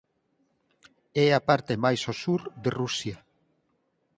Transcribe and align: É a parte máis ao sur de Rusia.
É 1.25 1.27
a 1.33 1.41
parte 1.49 1.73
máis 1.83 2.01
ao 2.05 2.15
sur 2.23 2.41
de 2.63 2.69
Rusia. 2.79 3.17